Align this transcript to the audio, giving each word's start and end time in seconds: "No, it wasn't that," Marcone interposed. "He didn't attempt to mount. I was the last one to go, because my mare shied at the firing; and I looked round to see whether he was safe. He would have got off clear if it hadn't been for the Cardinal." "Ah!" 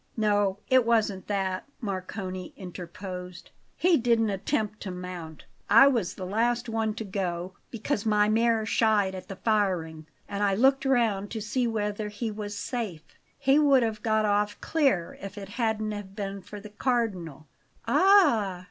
"No, 0.17 0.57
it 0.67 0.83
wasn't 0.83 1.27
that," 1.27 1.65
Marcone 1.79 2.53
interposed. 2.57 3.51
"He 3.77 3.97
didn't 3.97 4.31
attempt 4.31 4.79
to 4.79 4.89
mount. 4.89 5.45
I 5.69 5.85
was 5.89 6.15
the 6.15 6.25
last 6.25 6.67
one 6.67 6.95
to 6.95 7.03
go, 7.03 7.53
because 7.69 8.03
my 8.03 8.27
mare 8.27 8.65
shied 8.65 9.13
at 9.13 9.27
the 9.27 9.35
firing; 9.35 10.07
and 10.27 10.41
I 10.41 10.55
looked 10.55 10.85
round 10.85 11.29
to 11.29 11.39
see 11.39 11.67
whether 11.67 12.09
he 12.09 12.31
was 12.31 12.57
safe. 12.57 13.03
He 13.37 13.59
would 13.59 13.83
have 13.83 14.01
got 14.01 14.25
off 14.25 14.59
clear 14.59 15.19
if 15.21 15.37
it 15.37 15.49
hadn't 15.49 16.15
been 16.15 16.41
for 16.41 16.59
the 16.59 16.71
Cardinal." 16.71 17.45
"Ah!" 17.87 18.59